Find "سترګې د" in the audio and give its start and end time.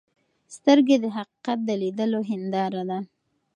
0.55-1.05